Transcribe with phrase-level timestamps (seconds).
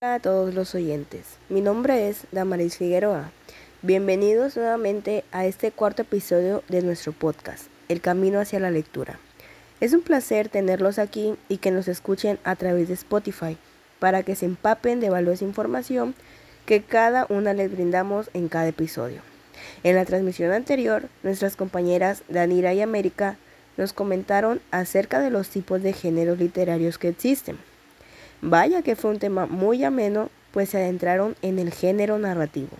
[0.00, 3.32] Hola a todos los oyentes, mi nombre es Damaris Figueroa.
[3.82, 9.18] Bienvenidos nuevamente a este cuarto episodio de nuestro podcast, El Camino hacia la Lectura.
[9.80, 13.56] Es un placer tenerlos aquí y que nos escuchen a través de Spotify
[13.98, 16.14] para que se empapen de valiosa información
[16.64, 19.20] que cada una les brindamos en cada episodio.
[19.82, 23.36] En la transmisión anterior, nuestras compañeras Danira y América
[23.76, 27.58] nos comentaron acerca de los tipos de géneros literarios que existen.
[28.40, 32.70] Vaya que fue un tema muy ameno, pues se adentraron en el género narrativo,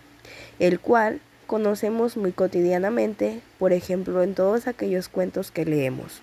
[0.59, 6.23] el cual conocemos muy cotidianamente, por ejemplo, en todos aquellos cuentos que leemos.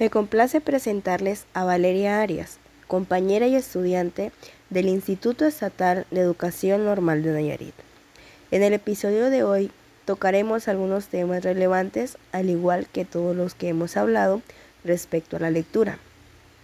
[0.00, 2.58] Me complace presentarles a Valeria Arias,
[2.88, 4.32] compañera y estudiante
[4.70, 7.74] del Instituto Estatal de Educación Normal de Nayarit.
[8.50, 9.70] En el episodio de hoy
[10.04, 14.42] tocaremos algunos temas relevantes, al igual que todos los que hemos hablado
[14.84, 15.98] respecto a la lectura,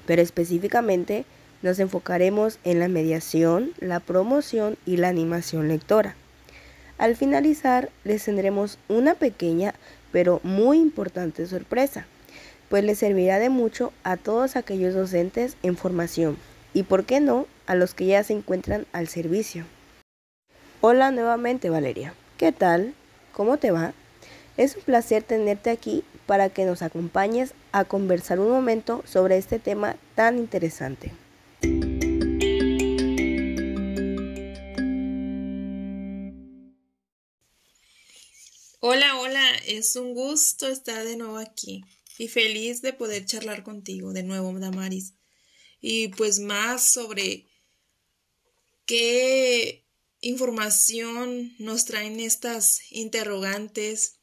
[0.06, 1.24] pero específicamente
[1.62, 6.14] nos enfocaremos en la mediación, la promoción y la animación lectora.
[6.98, 9.74] Al finalizar, les tendremos una pequeña
[10.12, 12.06] pero muy importante sorpresa,
[12.68, 16.36] pues les servirá de mucho a todos aquellos docentes en formación
[16.74, 19.64] y, por qué no, a los que ya se encuentran al servicio.
[20.80, 22.94] Hola nuevamente Valeria, ¿qué tal?
[23.32, 23.92] ¿Cómo te va?
[24.56, 29.58] Es un placer tenerte aquí para que nos acompañes a conversar un momento sobre este
[29.58, 31.12] tema tan interesante.
[38.90, 41.84] Hola, hola, es un gusto estar de nuevo aquí
[42.16, 45.12] y feliz de poder charlar contigo de nuevo, Damaris.
[45.78, 47.44] Y pues más sobre
[48.86, 49.84] qué
[50.22, 54.20] información nos traen estas interrogantes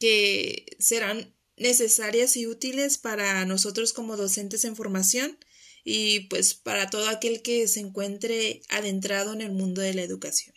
[0.00, 5.36] que serán necesarias y útiles para nosotros como docentes en formación
[5.84, 10.54] y pues para todo aquel que se encuentre adentrado en el mundo de la educación.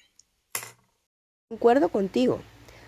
[1.49, 2.41] Concuerdo contigo.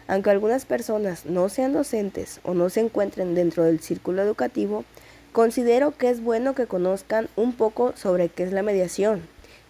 [0.07, 4.84] Aunque algunas personas no sean docentes o no se encuentren dentro del círculo educativo,
[5.31, 9.22] considero que es bueno que conozcan un poco sobre qué es la mediación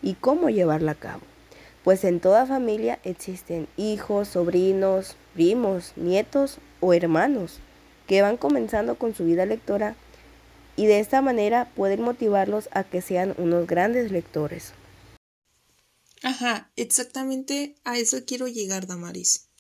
[0.01, 1.21] y cómo llevarla a cabo.
[1.83, 7.59] Pues en toda familia existen hijos, sobrinos, primos, nietos o hermanos
[8.07, 9.95] que van comenzando con su vida lectora
[10.75, 14.73] y de esta manera pueden motivarlos a que sean unos grandes lectores.
[16.23, 19.50] Ajá, exactamente a eso quiero llegar, Damaris.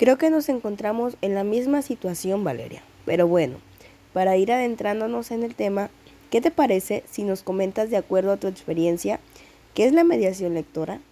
[0.00, 2.82] Creo que nos encontramos en la misma situación, Valeria.
[3.04, 3.60] Pero bueno,
[4.14, 5.90] para ir adentrándonos en el tema,
[6.30, 9.20] ¿qué te parece si nos comentas de acuerdo a tu experiencia
[9.74, 11.02] qué es la mediación lectora?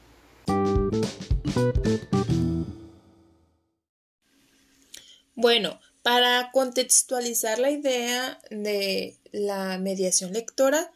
[5.35, 10.91] Bueno, para contextualizar la idea de la mediación lectora,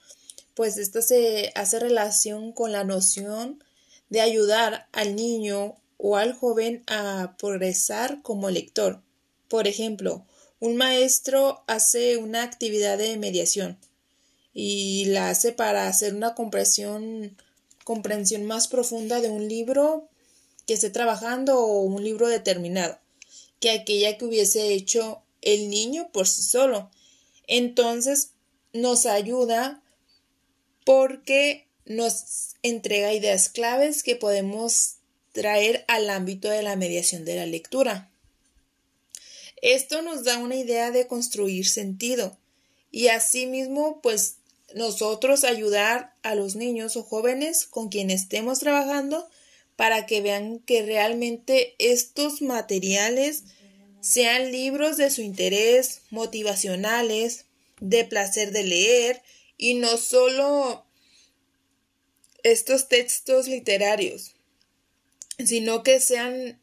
[0.55, 3.63] pues esta se hace relación con la noción
[4.09, 9.01] de ayudar al niño o al joven a progresar como lector.
[9.49, 10.27] Por ejemplo,
[10.59, 13.79] un maestro hace una actividad de mediación
[14.53, 17.37] y la hace para hacer una comprensión,
[17.85, 20.09] comprensión más profunda de un libro
[20.67, 22.99] que esté trabajando o un libro determinado
[23.61, 26.91] que aquella que hubiese hecho el niño por sí solo.
[27.47, 28.33] Entonces
[28.73, 29.81] nos ayuda
[30.85, 34.97] porque nos entrega ideas claves que podemos
[35.33, 38.11] traer al ámbito de la mediación de la lectura.
[39.61, 42.37] Esto nos da una idea de construir sentido
[42.91, 44.37] y asimismo pues
[44.75, 49.29] nosotros ayudar a los niños o jóvenes con quienes estemos trabajando
[49.77, 53.45] para que vean que realmente estos materiales
[54.01, 57.47] sean libros de su interés, motivacionales,
[57.81, 59.23] de placer de leer
[59.57, 60.85] y no solo
[62.43, 64.35] estos textos literarios
[65.47, 66.59] sino que sean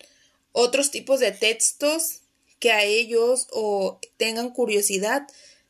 [0.51, 2.21] otros tipos de textos
[2.59, 5.27] que a ellos o tengan curiosidad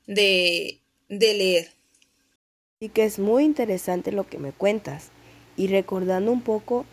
[0.07, 1.71] de, de leer.
[2.79, 5.09] Y que es muy interesante lo que me cuentas.
[5.57, 6.85] Y recordando un poco,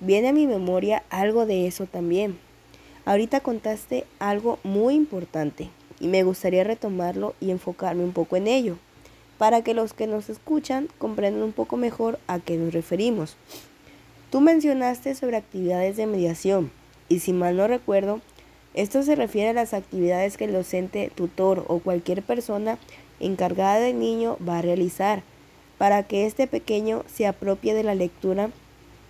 [0.00, 2.38] viene a mi memoria algo de eso también.
[3.04, 8.78] Ahorita contaste algo muy importante y me gustaría retomarlo y enfocarme un poco en ello,
[9.38, 13.36] para que los que nos escuchan comprendan un poco mejor a qué nos referimos.
[14.30, 16.70] Tú mencionaste sobre actividades de mediación
[17.08, 18.20] y si mal no recuerdo,
[18.74, 22.78] esto se refiere a las actividades que el docente, tutor o cualquier persona
[23.20, 25.22] encargada del niño va a realizar
[25.78, 28.50] para que este pequeño se apropie de la lectura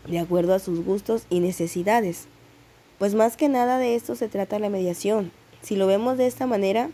[0.06, 2.26] de acuerdo a sus gustos y necesidades.
[2.98, 5.32] Pues más que nada de esto se trata la mediación.
[5.62, 6.90] Si lo vemos de esta manera,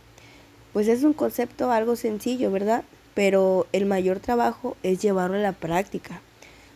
[0.73, 2.85] pues es un concepto algo sencillo, ¿verdad?
[3.15, 6.20] pero el mayor trabajo es llevarlo a la práctica,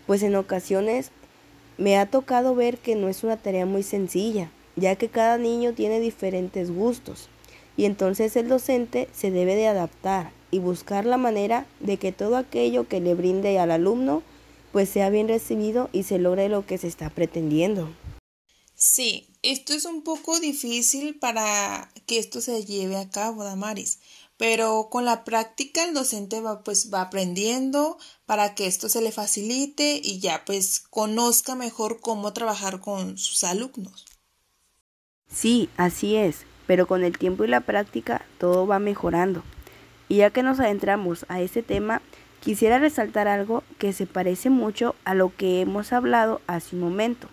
[0.06, 1.10] pues en ocasiones
[1.78, 5.72] me ha tocado ver que no es una tarea muy sencilla, ya que cada niño
[5.72, 7.28] tiene diferentes gustos
[7.78, 12.36] y entonces el docente se debe de adaptar y buscar la manera de que todo
[12.36, 14.22] aquello que le brinde al alumno
[14.72, 17.88] pues sea bien recibido y se logre lo que se está pretendiendo.
[18.74, 24.00] Sí, esto es un poco difícil para que esto se lleve a cabo, Damaris,
[24.38, 29.12] pero con la práctica el docente va pues va aprendiendo para que esto se le
[29.12, 34.06] facilite y ya pues conozca mejor cómo trabajar con sus alumnos.
[35.30, 39.42] Sí, así es, pero con el tiempo y la práctica todo va mejorando.
[40.08, 42.00] Y ya que nos adentramos a ese tema,
[42.40, 47.28] quisiera resaltar algo que se parece mucho a lo que hemos hablado hace un momento,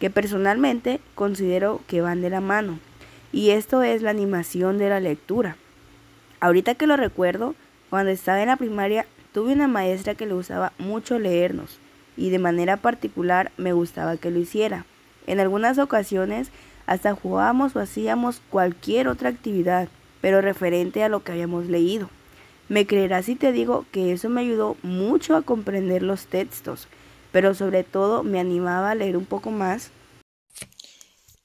[0.00, 2.80] que personalmente considero que van de la mano,
[3.32, 5.56] y esto es la animación de la lectura.
[6.40, 7.54] Ahorita que lo recuerdo,
[7.90, 11.78] cuando estaba en la primaria tuve una maestra que le gustaba mucho leernos,
[12.16, 14.86] y de manera particular me gustaba que lo hiciera.
[15.26, 16.50] En algunas ocasiones
[16.86, 19.88] hasta jugábamos o hacíamos cualquier otra actividad,
[20.20, 22.08] pero referente a lo que habíamos leído.
[22.68, 26.88] Me creerás si te digo que eso me ayudó mucho a comprender los textos,
[27.32, 29.90] pero sobre todo me animaba a leer un poco más.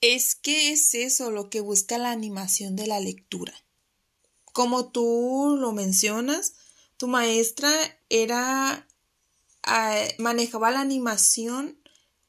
[0.02, 3.54] Es que es eso lo que busca la animación de la lectura.
[4.54, 6.54] Como tú lo mencionas,
[6.98, 7.72] tu maestra
[8.10, 8.88] era
[9.64, 11.78] ah, manejaba la animación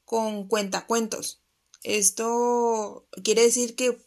[0.05, 1.41] con cuentacuentos.
[1.82, 3.99] Esto quiere decir que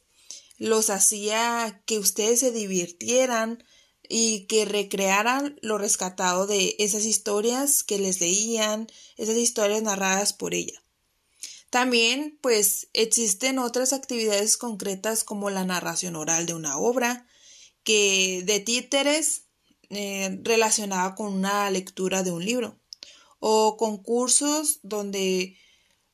[0.57, 3.63] los hacía que ustedes se divirtieran
[4.09, 8.87] y que recrearan lo rescatado de esas historias que les leían,
[9.17, 10.81] esas historias narradas por ella.
[11.69, 17.27] También, pues, existen otras actividades concretas como la narración oral de una obra,
[17.87, 19.43] que de títeres
[19.89, 22.77] eh, relacionada con una lectura de un libro,
[23.39, 25.55] o concursos donde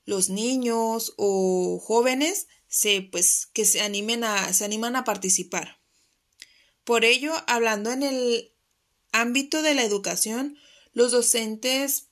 [0.06, 5.80] los niños o jóvenes se, pues, que se, animen a, se animan a participar.
[6.84, 8.54] Por ello, hablando en el
[9.12, 10.56] ámbito de la educación,
[10.92, 12.10] los docentes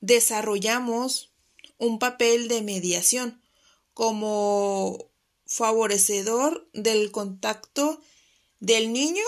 [0.00, 1.32] desarrollamos
[1.78, 3.40] un papel de mediación
[3.94, 5.12] como
[5.46, 8.00] favorecedor del contacto
[8.60, 9.24] del niño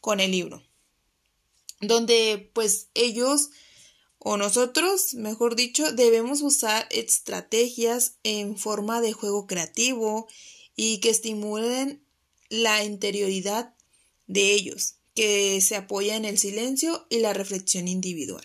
[0.00, 0.62] con el libro,
[1.80, 3.50] donde pues ellos
[4.24, 10.28] o nosotros, mejor dicho, debemos usar estrategias en forma de juego creativo
[10.76, 12.04] y que estimulen
[12.48, 13.74] la interioridad
[14.28, 18.44] de ellos, que se apoya en el silencio y la reflexión individual.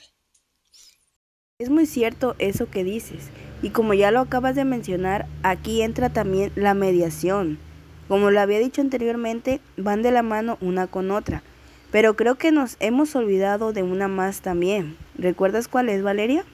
[1.60, 3.25] Es muy cierto eso que dices,
[3.62, 7.60] y como ya lo acabas de mencionar, aquí entra también la mediación.
[8.07, 11.44] Como lo había dicho anteriormente, van de la mano una con otra.
[11.92, 14.98] Pero creo que nos hemos olvidado de una más también.
[15.15, 16.45] ¿Recuerdas cuál es, Valeria?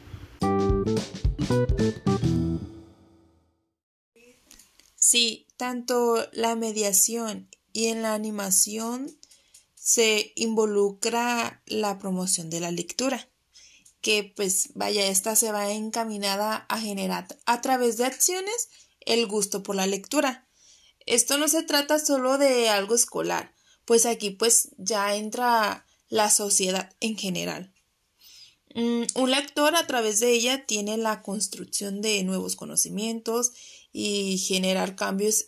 [4.95, 9.15] Sí, tanto la mediación y en la animación
[9.75, 13.27] se involucra la promoción de la lectura,
[14.01, 18.69] que pues vaya, esta se va encaminada a generar a través de acciones
[19.01, 20.47] el gusto por la lectura.
[21.05, 23.53] Esto no se trata solo de algo escolar,
[23.85, 27.73] pues aquí pues ya entra la sociedad en general.
[28.75, 33.51] Mm, un lector a través de ella tiene la construcción de nuevos conocimientos
[33.91, 35.47] y generar cambios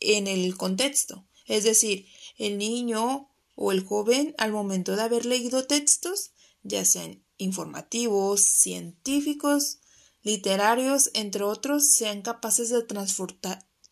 [0.00, 1.26] en el contexto.
[1.46, 2.06] Es decir,
[2.36, 6.32] el niño o el joven al momento de haber leído textos,
[6.62, 9.78] ya sean informativos, científicos,
[10.22, 12.76] literarios, entre otros, sean capaces de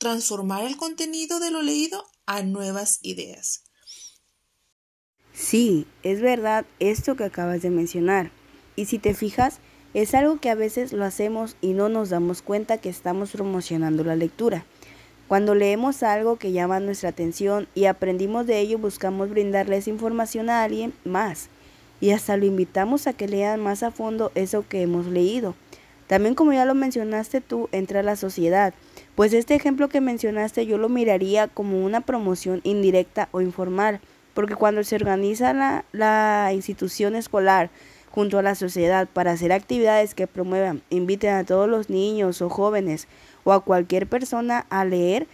[0.02, 3.62] transformar el contenido de lo leído a nuevas ideas.
[5.32, 8.32] Sí, es verdad esto que acabas de mencionar.
[8.74, 9.60] Y si te fijas,
[9.94, 14.02] es algo que a veces lo hacemos y no nos damos cuenta que estamos promocionando
[14.02, 14.66] la lectura.
[15.28, 20.64] Cuando leemos algo que llama nuestra atención y aprendimos de ello, buscamos brindarles información a
[20.64, 21.48] alguien más.
[22.00, 25.54] Y hasta lo invitamos a que lean más a fondo eso que hemos leído.
[26.12, 28.74] También como ya lo mencionaste tú, entra la sociedad.
[29.14, 33.98] Pues este ejemplo que mencionaste yo lo miraría como una promoción indirecta o informal,
[34.34, 37.70] porque cuando se organiza la, la institución escolar
[38.10, 42.50] junto a la sociedad para hacer actividades que promuevan, inviten a todos los niños o
[42.50, 43.08] jóvenes
[43.44, 45.26] o a cualquier persona a leer,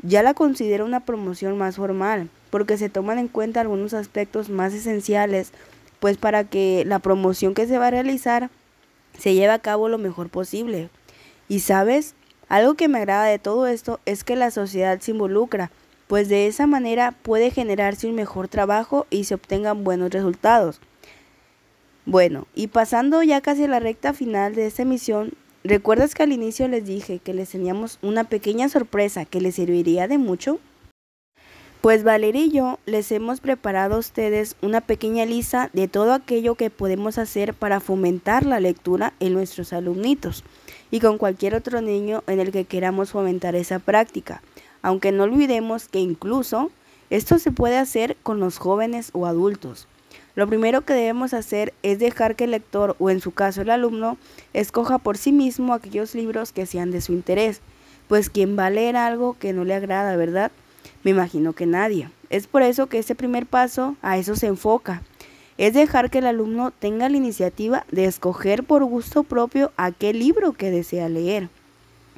[0.00, 4.72] ya la considero una promoción más formal, porque se toman en cuenta algunos aspectos más
[4.72, 5.52] esenciales,
[6.00, 8.48] pues para que la promoción que se va a realizar
[9.18, 10.90] se lleve a cabo lo mejor posible.
[11.48, 12.14] Y sabes,
[12.48, 15.70] algo que me agrada de todo esto es que la sociedad se involucra,
[16.06, 20.80] pues de esa manera puede generarse un mejor trabajo y se obtengan buenos resultados.
[22.04, 25.32] Bueno, y pasando ya casi a la recta final de esta emisión,
[25.64, 30.06] ¿recuerdas que al inicio les dije que les teníamos una pequeña sorpresa que les serviría
[30.06, 30.60] de mucho?
[31.86, 36.56] Pues Valeria y yo les hemos preparado a ustedes una pequeña lista de todo aquello
[36.56, 40.42] que podemos hacer para fomentar la lectura en nuestros alumnitos
[40.90, 44.42] y con cualquier otro niño en el que queramos fomentar esa práctica,
[44.82, 46.72] aunque no olvidemos que incluso
[47.08, 49.86] esto se puede hacer con los jóvenes o adultos.
[50.34, 53.70] Lo primero que debemos hacer es dejar que el lector o en su caso el
[53.70, 54.18] alumno
[54.54, 57.60] escoja por sí mismo aquellos libros que sean de su interés,
[58.08, 60.50] pues ¿quién va a leer algo que no le agrada, ¿verdad?
[61.06, 62.10] Me imagino que nadie.
[62.30, 65.04] Es por eso que este primer paso a eso se enfoca.
[65.56, 70.54] Es dejar que el alumno tenga la iniciativa de escoger por gusto propio aquel libro
[70.54, 71.48] que desea leer.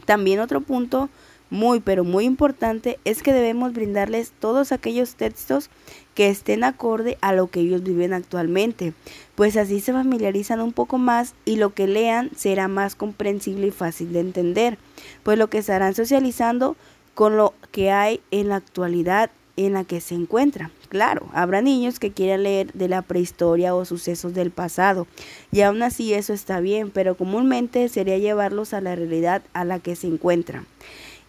[0.07, 1.11] También otro punto
[1.51, 5.69] muy pero muy importante es que debemos brindarles todos aquellos textos
[6.15, 8.93] que estén acorde a lo que ellos viven actualmente,
[9.35, 13.71] pues así se familiarizan un poco más y lo que lean será más comprensible y
[13.71, 14.79] fácil de entender,
[15.23, 16.77] pues lo que estarán socializando
[17.19, 20.71] con lo que hay en la actualidad en la que se encuentra.
[20.89, 25.09] Claro, habrá niños que quieran leer de la prehistoria o sucesos del pasado,
[25.51, 29.81] y aún así eso está bien, pero comúnmente sería llevarlos a la realidad a la
[29.81, 30.65] que se encuentran.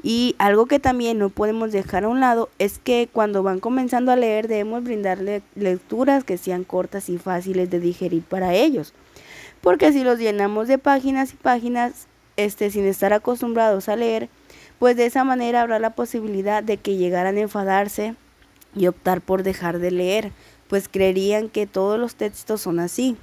[0.04, 4.12] Y algo que también no podemos dejar a un lado es que cuando van comenzando
[4.12, 8.94] a leer debemos brindarle lecturas que sean cortas y fáciles de digerir para ellos.
[9.60, 12.06] Porque si los llenamos de páginas y páginas
[12.38, 14.30] este, sin estar acostumbrados a leer,
[14.80, 18.16] pues de esa manera habrá la posibilidad de que llegaran a enfadarse
[18.76, 20.32] y optar por dejar de leer,
[20.68, 23.18] pues creerían que todos los textos son así.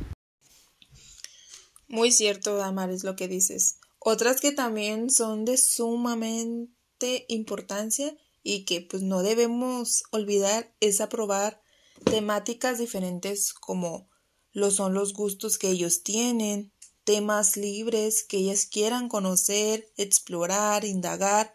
[1.89, 2.61] Muy cierto,
[2.91, 3.79] es lo que dices.
[3.99, 11.61] Otras que también son de sumamente importancia y que pues no debemos olvidar es aprobar
[12.05, 14.09] temáticas diferentes como
[14.53, 16.73] lo son los gustos que ellos tienen,
[17.07, 21.55] temas libres que ellas quieran conocer, explorar, indagar,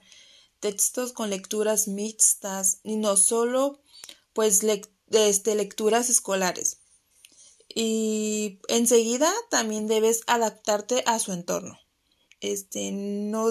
[0.59, 3.79] textos con lecturas mixtas y no solo
[4.33, 4.65] pues
[5.11, 6.79] este, lecturas escolares.
[7.67, 11.77] Y enseguida también debes adaptarte a su entorno
[12.41, 12.91] este,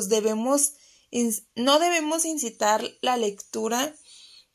[0.08, 0.72] debemos,
[1.54, 3.94] no debemos incitar la lectura,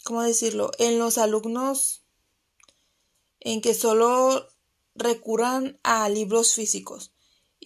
[0.03, 2.03] ¿cómo decirlo?, en los alumnos
[3.39, 4.47] en que solo
[4.93, 7.11] recurran a libros físicos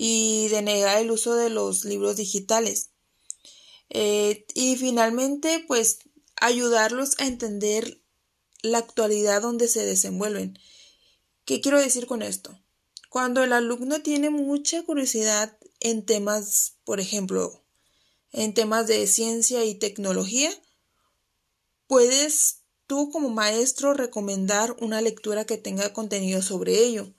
[0.02, 2.92] y denegar el uso de los libros digitales.
[3.90, 6.00] Eh, y finalmente, pues,
[6.38, 8.02] ayudarlos a entender
[8.62, 10.58] la actualidad donde se desenvuelven.
[11.44, 12.58] ¿Qué quiero decir con esto?
[13.10, 17.62] Cuando el alumno tiene mucha curiosidad en temas, por ejemplo,
[18.32, 20.50] en temas de ciencia y tecnología,
[21.88, 27.14] puedes tú como maestro recomendar una lectura que tenga contenido sobre ello,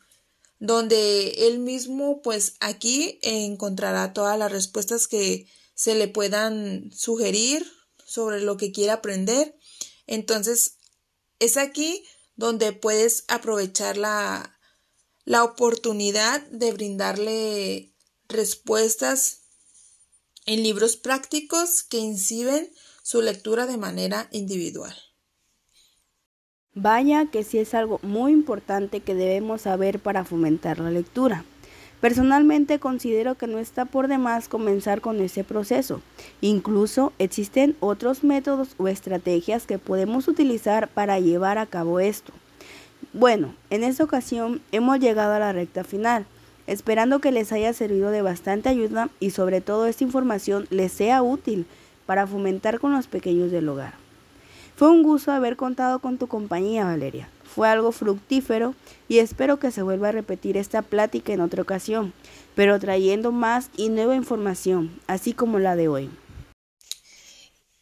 [0.61, 7.67] donde él mismo pues aquí encontrará todas las respuestas que se le puedan sugerir
[8.05, 9.57] sobre lo que quiere aprender.
[10.07, 10.77] Entonces,
[11.39, 12.05] es aquí
[12.37, 14.59] donde puedes aprovechar la,
[15.25, 17.95] la oportunidad de brindarle
[18.29, 19.41] respuestas
[20.45, 22.71] en libros prácticos que inciden
[23.03, 25.10] su lectura de manera individual.
[26.77, 31.45] Vaya que sí es algo muy importante que debemos saber para fomentar la lectura.
[32.01, 36.01] Personalmente considero que no está por demás comenzar con ese proceso.
[36.41, 42.33] Incluso existen otros métodos o estrategias que podemos utilizar para llevar a cabo esto.
[43.13, 46.25] Bueno, en esta ocasión hemos llegado a la recta final
[46.69, 51.21] esperando que les haya servido de bastante ayuda y sobre todo esta información les sea
[51.21, 51.67] útil
[52.07, 54.10] para fomentar con los pequeños del hogar.
[54.81, 57.29] Fue un gusto haber contado con tu compañía, Valeria.
[57.45, 58.75] Fue algo fructífero
[59.09, 62.15] y espero que se vuelva a repetir esta plática en otra ocasión,
[62.55, 66.11] pero trayendo más y nueva información, así como la de hoy.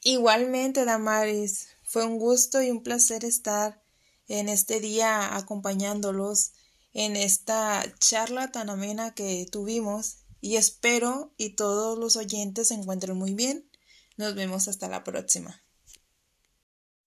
[0.03, 3.81] Igualmente, Damaris, fue un gusto y un placer estar
[4.27, 6.51] en este día acompañándolos
[6.95, 13.17] en esta charla tan amena que tuvimos y espero y todos los oyentes se encuentren
[13.17, 13.71] muy bien.
[14.17, 15.63] Nos vemos hasta la próxima.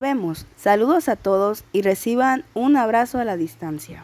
[0.02, 0.48] Vemos.
[0.56, 4.04] Saludos a todos y reciban un abrazo a la distancia.